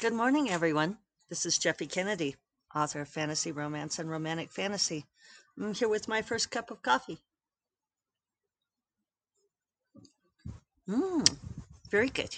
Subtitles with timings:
[0.00, 0.96] Good morning, everyone.
[1.28, 2.34] This is Jeffe Kennedy,
[2.74, 5.04] author of fantasy romance and romantic fantasy.
[5.58, 7.18] I'm here with my first cup of coffee.
[10.88, 11.28] Mmm,
[11.90, 12.34] very good.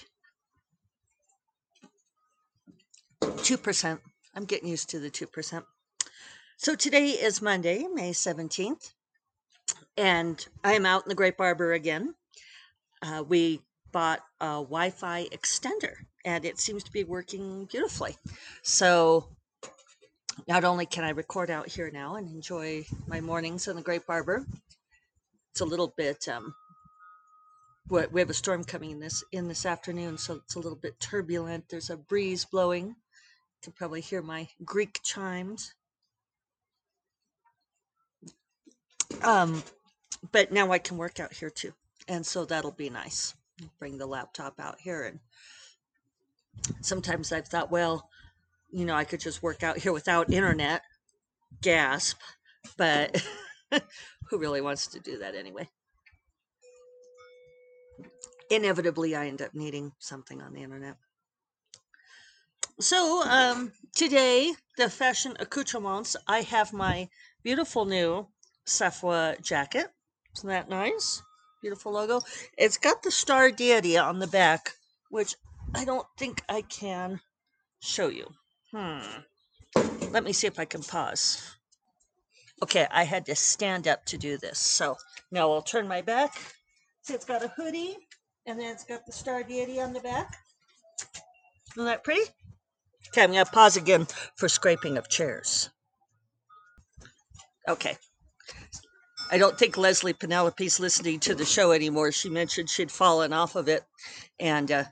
[3.20, 4.00] 2%.
[4.34, 5.62] I'm getting used to the 2%.
[6.56, 8.90] So today is Monday, May 17th,
[9.96, 12.16] and I am out in the Grape Arbor again.
[13.00, 13.60] Uh, we
[13.92, 18.16] bought a Wi Fi extender and it seems to be working beautifully.
[18.62, 19.28] So
[20.48, 24.08] not only can I record out here now and enjoy my mornings in the Grape
[24.08, 24.46] Arbor,
[25.50, 26.54] it's a little bit um,
[27.88, 30.98] we have a storm coming in this in this afternoon, so it's a little bit
[30.98, 31.68] turbulent.
[31.68, 32.86] There's a breeze blowing.
[32.86, 32.94] You
[33.62, 35.74] can probably hear my Greek chimes.
[39.22, 39.62] Um,
[40.30, 41.72] but now I can work out here too,
[42.08, 43.34] and so that'll be nice.
[43.78, 45.20] Bring the laptop out here and
[46.80, 48.08] sometimes I've thought, well,
[48.70, 50.82] you know, I could just work out here without internet.
[51.60, 52.18] Gasp.
[52.76, 53.22] But
[54.30, 55.68] who really wants to do that anyway?
[58.50, 60.96] Inevitably, I end up needing something on the internet.
[62.80, 67.08] So, um, today, the fashion accoutrements, I have my
[67.42, 68.28] beautiful new
[68.66, 69.88] SFWA jacket.
[70.36, 71.22] Isn't that nice?
[71.60, 72.22] Beautiful logo.
[72.56, 74.72] It's got the star deity on the back,
[75.10, 75.36] which
[75.74, 77.20] I don't think I can
[77.80, 78.28] show you.
[78.72, 79.00] Hmm.
[80.10, 81.56] Let me see if I can pause.
[82.62, 84.58] Okay, I had to stand up to do this.
[84.58, 84.96] So
[85.30, 86.34] now I'll turn my back.
[87.02, 87.96] See, it's got a hoodie,
[88.46, 90.36] and then it's got the star deity on the back.
[91.74, 92.30] Isn't that pretty?
[93.08, 95.70] Okay, I'm going to pause again for scraping of chairs.
[97.68, 97.96] Okay.
[99.30, 102.12] I don't think Leslie Penelope's listening to the show anymore.
[102.12, 103.82] She mentioned she'd fallen off of it,
[104.38, 104.84] and uh,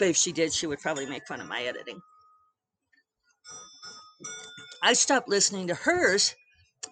[0.00, 2.00] but if she did, she would probably make fun of my editing.
[4.82, 6.34] I stopped listening to hers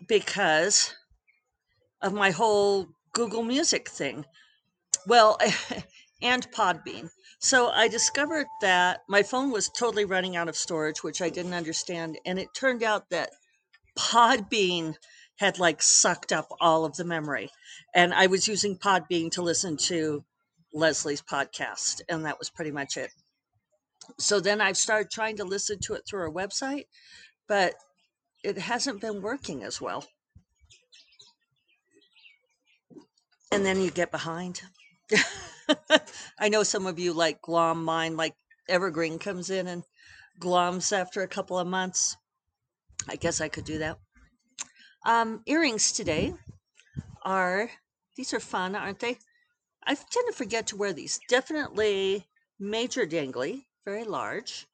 [0.07, 0.95] because
[2.03, 4.27] of my whole Google Music thing.
[5.07, 5.39] Well,
[6.23, 7.09] and Podbean.
[7.39, 11.55] So I discovered that my phone was totally running out of storage, which I didn't
[11.55, 12.19] understand.
[12.27, 13.31] And it turned out that
[13.99, 14.97] Podbean
[15.37, 17.49] had like sucked up all of the memory.
[17.95, 20.25] And I was using Podbean to listen to
[20.73, 23.11] Leslie's podcast, and that was pretty much it.
[24.19, 26.85] So then I've started trying to listen to it through her website,
[27.47, 27.75] but
[28.43, 30.07] it hasn't been working as well.
[33.51, 34.63] And then you get behind.
[36.39, 38.35] I know some of you like glom mine, like
[38.69, 39.83] Evergreen comes in and
[40.41, 42.17] gloms after a couple of months.
[43.09, 43.99] I guess I could do that.
[45.07, 46.35] Um, earrings today
[47.23, 47.71] are
[48.17, 49.19] these are fun, aren't they?
[49.89, 51.19] I tend to forget to wear these.
[51.31, 52.27] Definitely
[52.61, 54.67] major dangly, very large.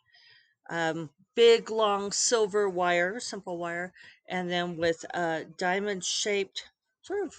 [0.69, 3.93] Um, big, long silver wire, simple wire,
[4.29, 6.65] and then with a diamond shaped
[7.03, 7.35] sort of,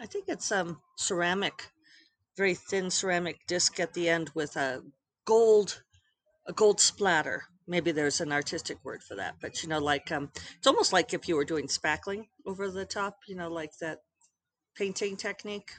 [0.00, 1.70] I think it's um ceramic,
[2.34, 4.82] very thin ceramic disc at the end with a
[5.26, 5.82] gold,
[6.46, 7.44] a gold splatter.
[7.66, 11.12] Maybe there's an artistic word for that, but you know, like um, it's almost like
[11.12, 13.98] if you were doing spackling over the top, you know, like that
[14.74, 15.72] painting technique.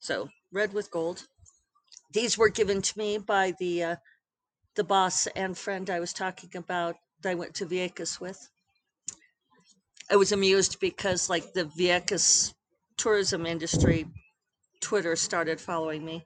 [0.00, 1.26] So red with gold.
[2.12, 3.96] These were given to me by the uh,
[4.76, 8.48] the boss and friend I was talking about that I went to Vieques with.
[10.10, 12.54] I was amused because like the Vieques
[12.96, 14.06] tourism industry
[14.80, 16.24] Twitter started following me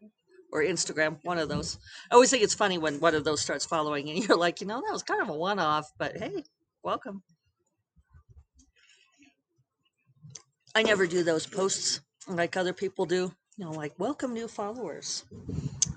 [0.52, 1.78] or Instagram, one of those.
[2.10, 4.66] I always think it's funny when one of those starts following and you're like, you
[4.66, 6.44] know, that was kind of a one off, but hey,
[6.82, 7.22] welcome.
[10.74, 15.24] I never do those posts like other people do know, like welcome new followers.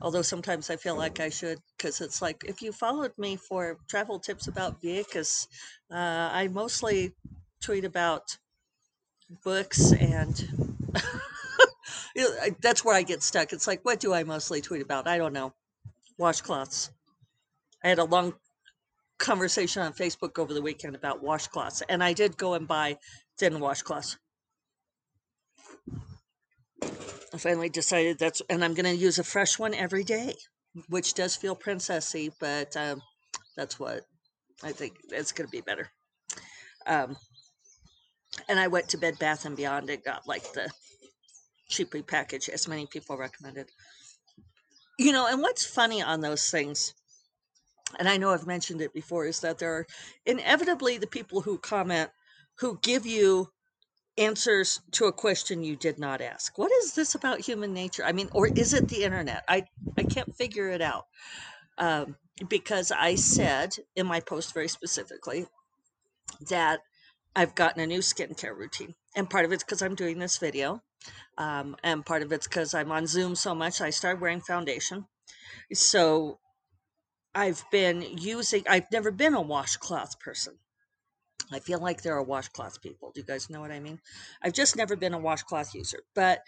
[0.01, 3.77] Although sometimes I feel like I should, because it's like if you followed me for
[3.87, 5.47] travel tips about Vieques,
[5.91, 7.13] uh, I mostly
[7.61, 8.37] tweet about
[9.43, 10.47] books and
[12.61, 13.51] that's where I get stuck.
[13.51, 15.07] It's like, what do I mostly tweet about?
[15.07, 15.53] I don't know.
[16.19, 16.91] Washcloths.
[17.83, 18.35] I had a long
[19.17, 22.97] conversation on Facebook over the weekend about washcloths, and I did go and buy
[23.37, 24.17] thin washcloths.
[27.35, 30.35] I finally decided that's, and I'm going to use a fresh one every day,
[30.87, 33.02] which does feel princessy, but um,
[33.58, 34.03] that's what
[34.64, 35.90] I think it's going to be better.
[36.87, 37.17] Um,
[38.47, 40.72] and I went to Bed Bath and Beyond and got like the
[41.67, 43.67] cheaply packaged, as many people recommended.
[44.97, 46.93] You know, and what's funny on those things,
[47.99, 49.88] and I know I've mentioned it before, is that there are
[50.26, 52.11] inevitably the people who comment
[52.59, 53.49] who give you
[54.17, 56.58] answers to a question you did not ask.
[56.58, 58.03] What is this about human nature?
[58.06, 59.44] I mean, or is it the internet?
[59.47, 59.66] I
[59.97, 61.06] I can't figure it out.
[61.78, 62.16] Um,
[62.50, 65.47] because I said in my post very specifically
[66.50, 66.79] that
[67.35, 68.96] I've gotten a new skincare routine.
[69.16, 70.82] And part of it's because I'm doing this video.
[71.38, 75.06] Um, and part of it's because I'm on Zoom so much, I started wearing foundation.
[75.73, 76.40] So
[77.34, 80.58] I've been using, I've never been a washcloth person.
[81.51, 83.11] I feel like there are washcloth people.
[83.13, 83.99] Do you guys know what I mean?
[84.41, 85.99] I've just never been a washcloth user.
[86.13, 86.41] But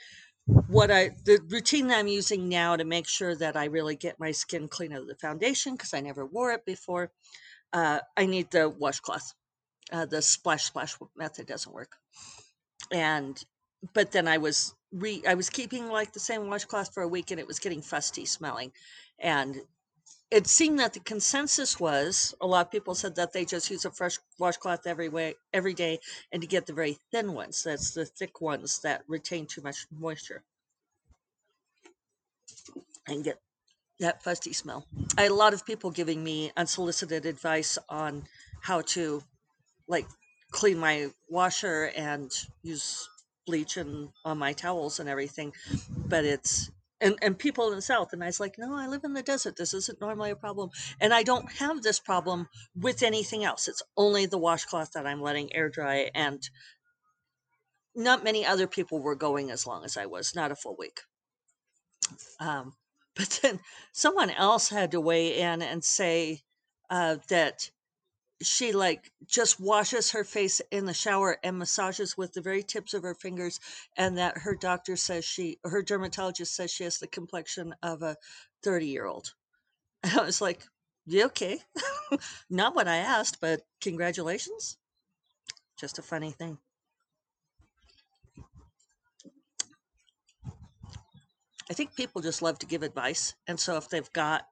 [0.67, 4.19] what I, the routine that I'm using now to make sure that I really get
[4.19, 7.11] my skin clean of the foundation, because I never wore it before,
[7.73, 9.33] uh, I need the washcloth.
[9.91, 11.91] Uh, the splash splash method doesn't work.
[12.91, 13.41] And,
[13.94, 17.31] but then I was re, I was keeping like the same washcloth for a week
[17.31, 18.71] and it was getting fusty smelling.
[19.19, 19.57] And
[20.29, 23.85] it seemed that the consensus was a lot of people said that they just use
[23.85, 26.00] a fresh washcloth every way every day
[26.31, 29.85] and to get the very thin ones that's the thick ones that retain too much
[29.91, 30.44] moisture.
[33.07, 33.39] And get
[34.00, 34.85] that fuzzy smell.
[35.18, 38.27] I had a lot of people giving me unsolicited advice on
[38.62, 39.23] how to
[39.88, 40.07] like
[40.51, 42.31] clean my washer and
[42.63, 43.07] use
[43.45, 45.53] bleach and on my towels and everything
[45.95, 46.69] but it's
[47.01, 49.23] and and people in the south and i was like no i live in the
[49.23, 49.55] desert.
[49.55, 50.69] This isn't normally a problem.
[50.99, 53.67] And i don't have this problem with anything else.
[53.67, 56.41] It's only the washcloth that i'm letting air dry and
[57.95, 61.01] not many other people were going as long as i was not a full week.
[62.39, 62.73] Um,
[63.15, 63.59] but then
[63.94, 66.41] someone else had to weigh in and say
[66.89, 67.71] uh, that
[68.42, 72.94] she like just washes her face in the shower and massages with the very tips
[72.94, 73.60] of her fingers
[73.95, 78.16] and that her doctor says she her dermatologist says she has the complexion of a
[78.63, 79.34] 30 year old
[80.04, 80.63] i was like
[81.16, 81.60] okay.
[82.50, 84.78] Not what i asked but congratulations.
[85.80, 86.57] Just a funny thing.
[91.69, 94.48] I think people just love to give advice and so if they've got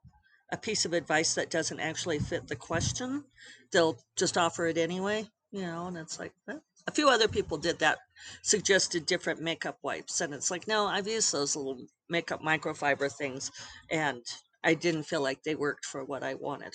[0.56, 3.26] a piece of advice that doesn't actually fit the question,
[3.74, 6.56] they'll just offer it anyway, you know, and it's like, eh.
[6.88, 7.98] a few other people did that,
[8.42, 10.22] suggested different makeup wipes.
[10.22, 13.52] And it's like, no, I've used those little makeup microfiber things
[13.92, 14.22] and
[14.64, 16.74] I didn't feel like they worked for what I wanted.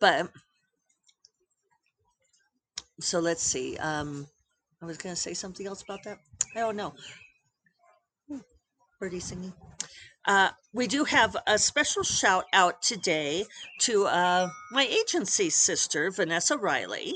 [0.00, 0.30] But
[2.98, 3.76] so let's see.
[3.76, 4.26] Um,
[4.80, 6.18] I was going to say something else about that.
[6.56, 6.94] I don't know.
[8.98, 9.52] Birdie singing.
[10.26, 13.44] Uh, we do have a special shout out today
[13.80, 17.14] to uh, my agency sister, Vanessa Riley,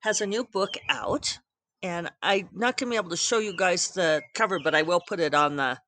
[0.00, 1.38] has a new book out.
[1.82, 4.82] And I'm not going to be able to show you guys the cover, but I
[4.82, 5.78] will put it on the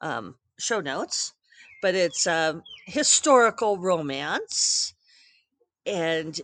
[0.00, 1.32] um, show notes.
[1.80, 4.92] But it's a um, historical romance.
[5.86, 6.38] And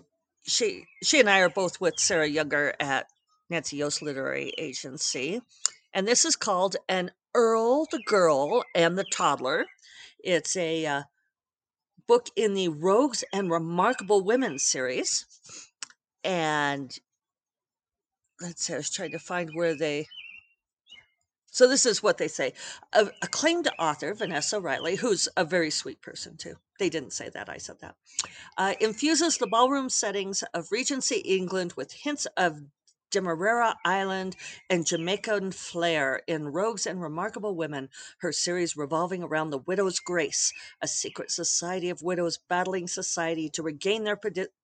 [0.44, 3.08] she she and I are both with Sarah Younger at
[3.50, 5.42] Nancy Yost Literary Agency.
[5.92, 9.66] And this is called An Earl, the Girl, and the Toddler.
[10.18, 11.02] It's a uh,
[12.08, 15.26] book in the Rogues and Remarkable Women series.
[16.24, 16.98] And
[18.40, 20.06] let's see, I was trying to find where they.
[21.50, 22.54] So this is what they say.
[22.94, 26.54] A acclaimed author, Vanessa Riley, who's a very sweet person too.
[26.78, 27.96] They didn't say that, I said that.
[28.56, 32.62] Uh, infuses the ballroom settings of Regency England with hints of
[33.10, 34.36] Demerara Island,
[34.68, 37.88] and Jamaican flair in Rogues and Remarkable Women,
[38.18, 43.62] her series revolving around the Widow's Grace, a secret society of widows battling society to
[43.62, 44.18] regain their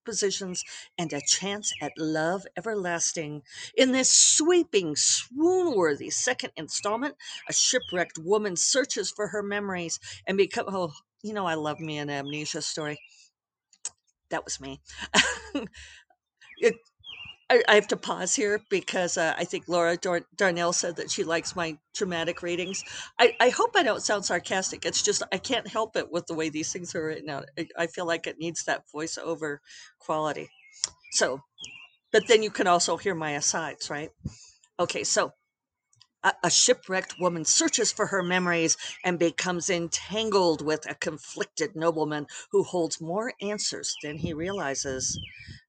[0.04, 0.64] positions
[0.98, 3.42] and a chance at love everlasting.
[3.76, 7.16] In this sweeping, swoon worthy second installment,
[7.48, 10.66] a shipwrecked woman searches for her memories and become.
[10.68, 12.98] Oh, you know, I love me an amnesia story.
[14.30, 14.80] That was me.
[16.58, 16.74] it
[17.52, 21.10] I, I have to pause here because uh, I think Laura Dar- Darnell said that
[21.10, 22.82] she likes my dramatic readings.
[23.18, 24.86] I, I hope I don't sound sarcastic.
[24.86, 27.44] It's just I can't help it with the way these things are written out.
[27.58, 29.58] I, I feel like it needs that voiceover
[29.98, 30.48] quality.
[31.10, 31.42] So,
[32.10, 34.08] but then you can also hear my asides, right?
[34.80, 35.34] Okay, so
[36.24, 42.28] a, a shipwrecked woman searches for her memories and becomes entangled with a conflicted nobleman
[42.50, 45.18] who holds more answers than he realizes.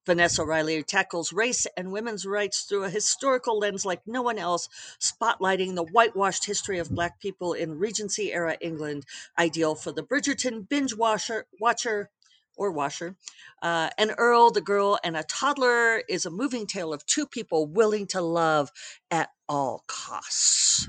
[0.06, 4.68] Vanessa Riley tackles race and women's rights through a historical lens like no one else,
[5.00, 9.06] spotlighting the whitewashed history of Black people in Regency era England,
[9.38, 12.10] ideal for the Bridgerton binge washer, watcher
[12.56, 13.16] or washer.
[13.62, 17.66] Uh, an Earl, the girl, and a toddler is a moving tale of two people
[17.66, 18.72] willing to love
[19.10, 20.88] at all costs.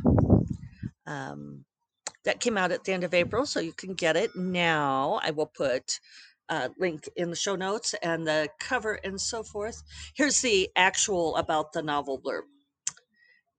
[1.07, 1.65] Um,
[2.25, 5.21] that came out at the end of April, so you can get it now.
[5.23, 6.01] I will put
[6.49, 9.83] uh, link in the show notes and the cover and so forth.
[10.15, 12.43] Here's the actual about the novel blurb.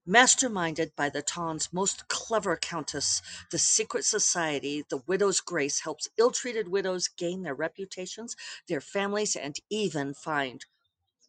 [0.08, 6.30] Masterminded by the ton's most clever countess, the secret society, the Widow's Grace, helps ill
[6.30, 8.36] treated widows gain their reputations,
[8.68, 10.66] their families, and even find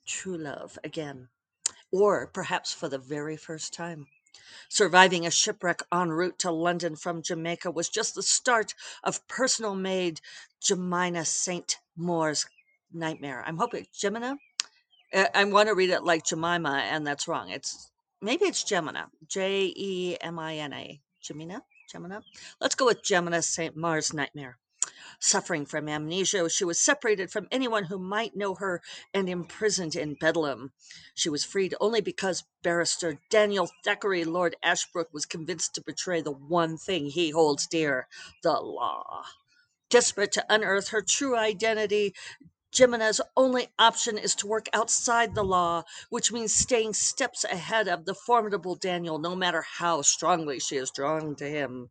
[0.06, 1.28] true love again,
[1.90, 4.08] or perhaps for the very first time.
[4.68, 8.74] Surviving a shipwreck en route to London from Jamaica was just the start
[9.04, 10.20] of personal maid
[10.62, 11.78] Jemina St.
[11.96, 12.46] Mars's
[12.92, 13.44] nightmare.
[13.46, 14.36] I'm hoping Jemina?
[15.12, 17.50] Uh, I want to read it like Jemima, and that's wrong.
[17.50, 19.06] It's maybe it's Gemina.
[19.28, 21.00] J E M I N A.
[21.22, 21.62] Gemina?
[21.92, 22.22] Gemina?
[22.60, 23.76] Let's go with Gemina St.
[23.76, 24.58] Mars Nightmare.
[25.20, 30.14] Suffering from amnesia, she was separated from anyone who might know her and imprisoned in
[30.14, 30.72] Bedlam.
[31.14, 36.32] She was freed only because barrister Daniel Thackeray, Lord Ashbrook, was convinced to betray the
[36.32, 38.08] one thing he holds dear
[38.42, 39.24] the law.
[39.88, 42.14] Desperate to unearth her true identity,
[42.72, 48.04] Jimena's only option is to work outside the law, which means staying steps ahead of
[48.04, 51.90] the formidable Daniel, no matter how strongly she is drawn to him.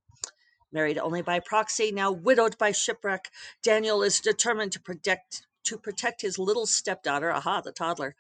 [0.76, 3.32] Married only by proxy, now widowed by shipwreck,
[3.64, 8.14] Daniel is determined to protect to protect his little stepdaughter, aha, the toddler,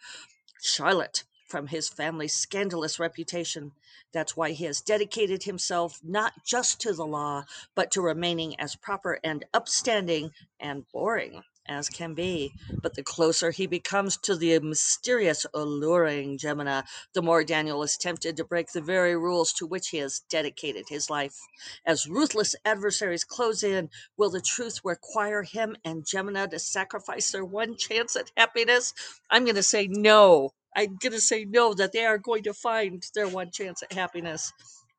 [0.62, 3.74] Charlotte, from his family's scandalous reputation.
[4.14, 7.44] That's why he has dedicated himself not just to the law,
[7.76, 12.54] but to remaining as proper and upstanding and boring as can be.
[12.82, 18.38] But the closer he becomes to the mysterious, alluring Gemina, the more Daniel is tempted
[18.38, 21.38] to break the very rules to which he has dedicated his life.
[21.86, 27.46] As ruthless adversaries close in, will the truth require him and Gemina to sacrifice their
[27.46, 28.94] one chance at happiness?
[29.30, 30.52] I'm going to say no.
[30.76, 33.94] I'm going to say no, that they are going to find their one chance at
[33.94, 34.52] happiness.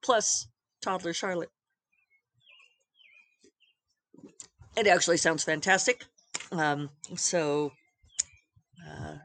[0.03, 0.49] Plus,
[0.81, 1.51] toddler Charlotte.
[4.77, 6.05] It actually sounds fantastic.
[6.53, 7.73] Um, so,
[8.89, 9.17] uh,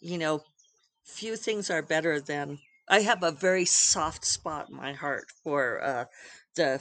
[0.00, 0.42] you know,
[1.04, 2.58] few things are better than
[2.88, 6.04] I have a very soft spot in my heart for uh,
[6.54, 6.80] the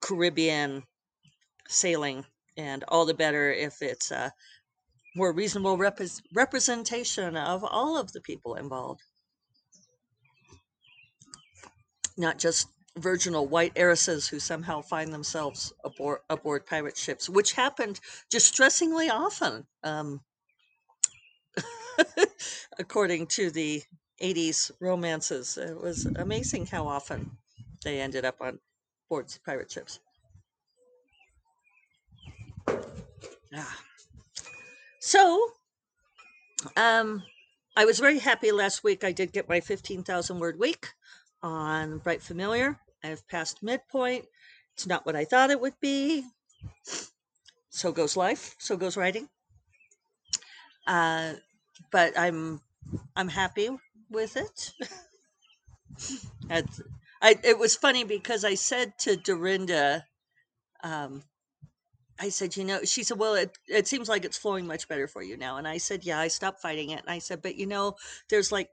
[0.00, 0.82] Caribbean
[1.68, 2.24] sailing,
[2.56, 4.32] and all the better if it's a
[5.14, 9.02] more reasonable repres representation of all of the people involved,
[12.16, 18.00] not just virginal white heiresses who somehow find themselves aboard, aboard pirate ships, which happened
[18.30, 20.20] distressingly often, um,
[22.78, 23.82] according to the
[24.22, 25.56] 80s romances.
[25.56, 27.38] It was amazing how often
[27.84, 28.60] they ended up on
[29.08, 30.00] board pirate ships.
[33.54, 33.78] Ah.
[35.00, 35.52] So,
[36.76, 37.24] um,
[37.76, 39.02] I was very happy last week.
[39.02, 40.88] I did get my 15,000 word week
[41.42, 42.78] on Bright Familiar.
[43.02, 44.26] I've passed midpoint.
[44.74, 46.24] It's not what I thought it would be.
[47.70, 48.54] So goes life.
[48.58, 49.28] So goes writing.
[50.86, 51.34] Uh,
[51.90, 52.60] but I'm
[53.16, 53.70] I'm happy
[54.10, 54.72] with it.
[57.22, 60.04] I, it was funny because I said to Dorinda,
[60.82, 61.22] um,
[62.18, 65.06] I said, you know, she said, well, it, it seems like it's flowing much better
[65.06, 65.56] for you now.
[65.56, 67.00] And I said, yeah, I stopped fighting it.
[67.00, 67.94] And I said, but you know,
[68.28, 68.70] there's like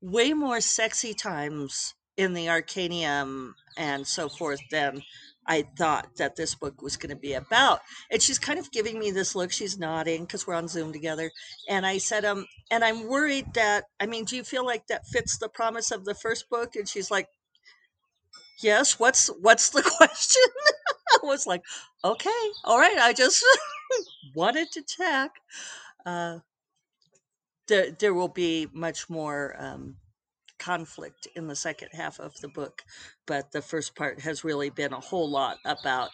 [0.00, 5.02] way more sexy times in the Arcanium and so forth than
[5.46, 7.80] I thought that this book was going to be about.
[8.10, 9.50] And she's kind of giving me this look.
[9.50, 11.30] She's nodding because we're on Zoom together.
[11.66, 15.06] And I said, um, and I'm worried that, I mean, do you feel like that
[15.06, 16.76] fits the promise of the first book?
[16.76, 17.26] And she's like,
[18.62, 19.00] yes.
[19.00, 20.42] What's what's the question?
[21.14, 21.62] I was like,
[22.04, 22.98] okay, all right.
[22.98, 23.42] I just
[24.34, 25.30] wanted to check.
[26.04, 26.40] Uh,
[27.66, 29.96] there, there will be much more um,
[30.60, 32.84] conflict in the second half of the book,
[33.26, 36.10] but the first part has really been a whole lot about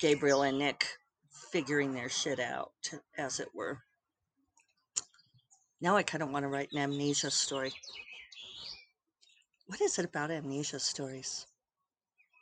[0.00, 0.86] Gabriel and Nick
[1.30, 2.72] figuring their shit out,
[3.16, 3.78] as it were.
[5.80, 7.72] Now I kind of want to write an amnesia story.
[9.66, 11.46] What is it about amnesia stories?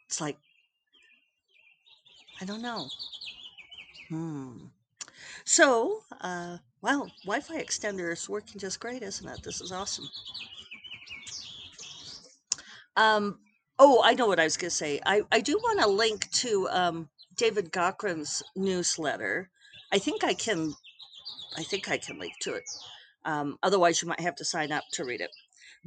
[0.06, 0.38] It's like,
[2.40, 2.88] I don't know.
[4.08, 4.56] Hmm.
[5.44, 9.42] So, uh, wow, Wi Fi extender is working just great, isn't it?
[9.42, 10.08] This is awesome.
[12.98, 13.38] Um,
[13.78, 15.00] oh, I know what I was going to say.
[15.06, 19.48] I, I do want to link to um, David Gaughran's newsletter.
[19.92, 20.74] I think I can.
[21.56, 22.64] I think I can link to it.
[23.24, 25.30] Um, otherwise, you might have to sign up to read it.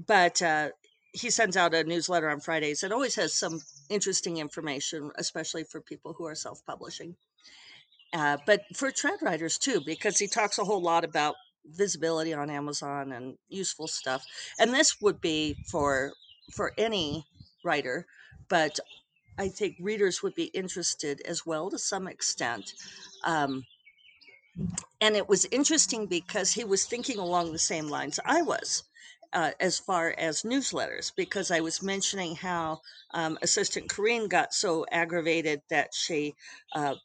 [0.08, 0.70] But uh,
[1.14, 2.84] he sends out a newsletter on Fridays.
[2.84, 7.16] It always has some interesting information, especially for people who are self-publishing.
[8.14, 12.50] Uh, but for trad writers too, because he talks a whole lot about visibility on
[12.50, 14.26] Amazon and useful stuff.
[14.60, 16.14] And this would be for
[16.50, 17.28] for any
[17.64, 18.08] writer,
[18.50, 18.80] but
[19.40, 22.74] I think readers would be interested as well to some extent.
[23.26, 23.68] Um,
[25.02, 28.84] and it was interesting because he was thinking along the same lines I was.
[29.34, 32.82] uh, as far as newsletters because I was mentioning how
[33.14, 36.36] um, Assistant Carien got so aggravated that she
[36.74, 36.96] uh,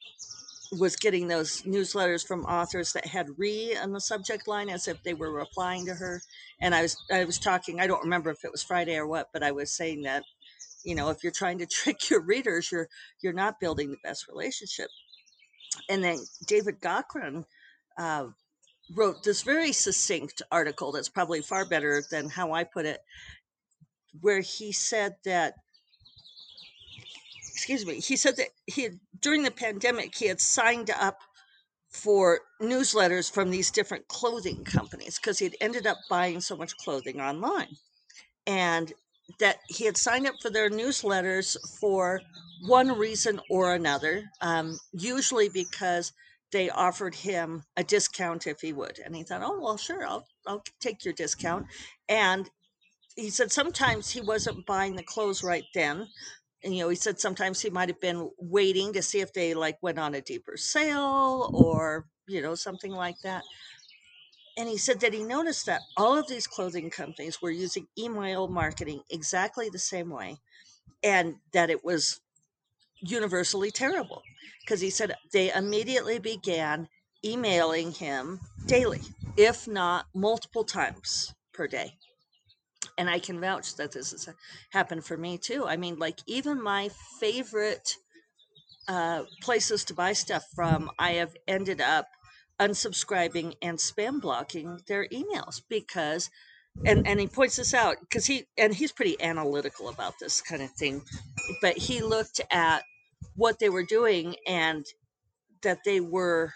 [0.79, 5.03] was getting those newsletters from authors that had "re" on the subject line as if
[5.03, 6.21] they were replying to her.
[6.61, 7.81] And I was I was talking.
[7.81, 10.25] I don't remember if it was Friday or what, but I was saying that
[10.85, 12.89] you know if you're trying to trick your readers, you're
[13.23, 14.89] you're not building the best relationship.
[15.89, 17.45] And then David Gaughran
[17.99, 18.27] uh,
[18.95, 23.01] wrote this very succinct article that's probably far better than how I put it,
[24.21, 25.55] where he said that,
[27.57, 31.17] excuse me, he said that he had, during the pandemic, he had signed up
[31.89, 36.77] for newsletters from these different clothing companies because he had ended up buying so much
[36.77, 37.75] clothing online.
[38.47, 38.93] And
[39.41, 42.21] that he had signed up for their newsletters for
[42.67, 46.13] one reason or another, um, usually because
[46.53, 48.99] they offered him a discount if he would.
[49.03, 51.65] And he thought, oh, well, sure, I'll, I'll take your discount.
[52.07, 52.51] And
[53.17, 56.07] he said sometimes he wasn't buying the clothes right then.
[56.75, 59.79] You know, he said sometimes he might have been waiting to see if they like
[59.83, 63.45] went on a deeper sale or, you know, something like that.
[64.59, 68.49] And he said that he noticed that all of these clothing companies were using email
[68.49, 70.39] marketing exactly the same way
[71.03, 72.21] and that it was
[73.03, 74.23] universally terrible
[74.65, 76.89] because he said they immediately began
[77.25, 79.01] emailing him daily,
[79.37, 81.95] if not multiple times per day.
[82.99, 84.29] And I can vouch that this has
[84.71, 85.67] happened for me too.
[85.67, 86.91] I mean, like, even my
[87.21, 87.97] favorite
[88.89, 92.09] uh, places to buy stuff from, I have ended up
[92.61, 96.31] unsubscribing and spam blocking their emails because
[96.85, 100.63] and and he points this out because he and he's pretty analytical about this kind
[100.63, 101.03] of thing
[101.61, 102.83] but he looked at
[103.35, 104.87] what they were doing and
[105.63, 106.53] that they were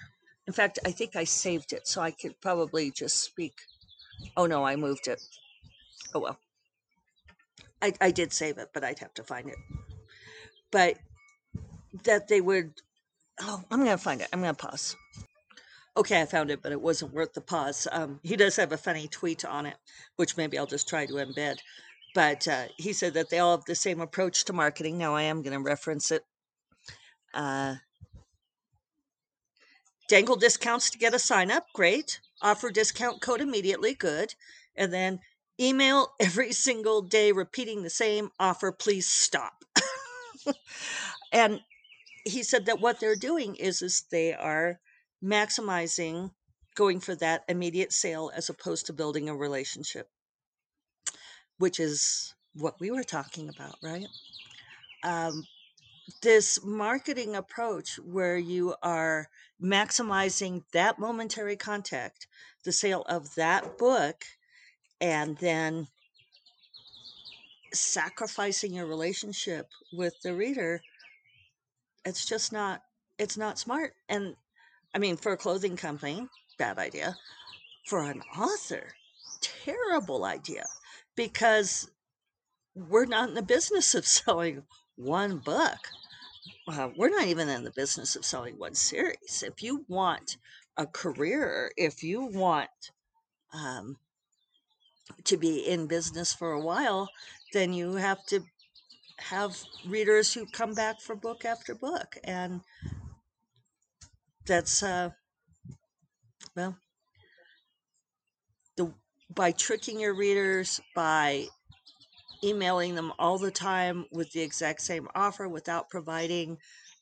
[0.46, 3.54] in fact i think i saved it so i could probably just speak
[4.36, 5.20] oh no i moved it
[6.14, 6.38] oh well.
[7.82, 9.56] I, I did save it but i'd have to find it.
[10.70, 10.98] But
[12.04, 12.72] that they would
[13.40, 14.28] oh i'm gonna find it.
[14.32, 14.96] I'm gonna pause.
[15.96, 17.88] Okay i found it but it wasn't worth the pause.
[17.90, 19.76] Um, he does have a funny tweet on it
[20.16, 21.58] which maybe i'll just try to embed.
[22.14, 24.98] But uh, he said that they all have the same approach to marketing.
[24.98, 26.24] Now i am going to reference it.
[27.32, 27.76] Uh,
[30.08, 32.20] dangle discounts to get a sign up, great.
[32.42, 34.34] Offer discount code immediately, good.
[34.74, 35.20] And then
[35.60, 39.64] email every single day repeating the same offer, please stop.
[41.32, 41.60] and
[42.24, 44.80] he said that what they're doing is is they are
[45.22, 46.30] maximizing
[46.74, 50.08] going for that immediate sale as opposed to building a relationship
[51.58, 54.06] which is what we were talking about right
[55.02, 55.44] um,
[56.22, 59.28] this marketing approach where you are
[59.62, 62.26] maximizing that momentary contact,
[62.64, 64.24] the sale of that book,
[65.00, 65.88] and then
[67.72, 70.82] sacrificing your relationship with the reader,
[72.04, 72.82] it's just not
[73.18, 73.94] it's not smart.
[74.08, 74.34] And
[74.94, 76.26] I mean, for a clothing company,
[76.58, 77.16] bad idea.
[77.86, 78.94] For an author,
[79.40, 80.66] terrible idea
[81.16, 81.90] because
[82.74, 84.62] we're not in the business of selling
[84.96, 85.92] one book
[86.68, 89.42] uh, we're not even in the business of selling one series.
[89.46, 90.36] If you want
[90.76, 92.70] a career, if you want
[93.52, 93.96] um,
[95.24, 97.08] to be in business for a while,
[97.52, 98.40] then you have to
[99.18, 102.16] have readers who come back for book after book.
[102.24, 102.60] And
[104.46, 105.10] that's, uh,
[106.56, 106.76] well,
[108.76, 108.92] the,
[109.34, 111.46] by tricking your readers, by
[112.42, 116.56] emailing them all the time with the exact same offer without providing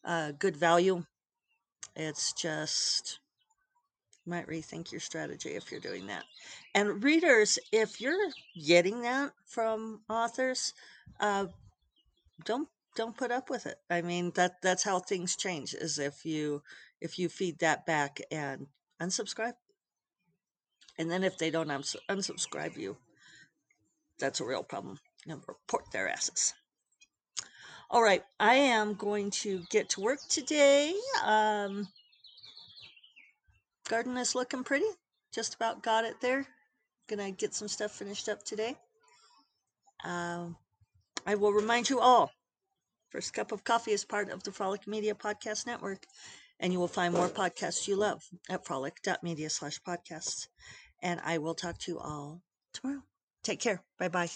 [0.04, 1.04] uh, good value.
[1.94, 3.20] It's just
[4.26, 6.24] might rethink your strategy if you're doing that.
[6.78, 8.30] And readers, if you're
[8.64, 10.74] getting that from authors,
[11.18, 11.46] uh,
[12.44, 13.78] don't don't put up with it.
[13.90, 15.74] I mean that that's how things change.
[15.74, 16.62] Is if you
[17.00, 18.68] if you feed that back and
[19.02, 19.54] unsubscribe,
[20.96, 22.96] and then if they don't uns- unsubscribe you,
[24.20, 26.54] that's a real problem and report their asses.
[27.90, 30.94] All right, I am going to get to work today.
[31.24, 31.88] Um,
[33.88, 34.86] garden is looking pretty.
[35.34, 36.46] Just about got it there.
[37.08, 38.76] Gonna get some stuff finished up today.
[40.04, 40.56] Um,
[41.26, 42.30] I will remind you all
[43.10, 46.04] First Cup of Coffee is part of the Frolic Media Podcast Network,
[46.60, 50.48] and you will find more podcasts you love at frolic.media slash podcasts.
[51.02, 52.42] And I will talk to you all
[52.74, 53.02] tomorrow.
[53.42, 53.82] Take care.
[53.98, 54.28] Bye bye.